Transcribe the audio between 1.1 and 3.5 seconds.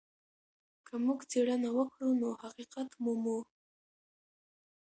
څېړنه وکړو نو حقيقت مومو.